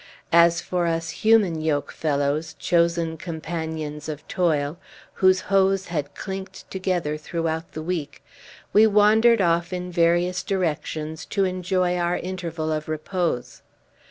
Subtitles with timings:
[0.33, 4.79] As for us human yoke fellows, chosen companions of toil,
[5.13, 8.23] whose hoes had clinked together throughout the week,
[8.73, 13.61] we wandered off, in various directions, to enjoy our interval of repose.